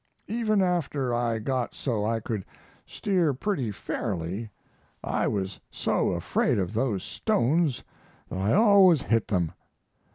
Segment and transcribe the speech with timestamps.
[0.25, 2.43] Even after I got so I could
[2.87, 4.49] steer pretty fairly
[5.03, 7.83] I was so afraid of those stones
[8.27, 9.51] that I always hit them.